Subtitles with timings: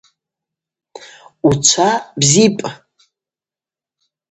[1.49, 1.89] Учва
[2.19, 2.65] бзипӏ!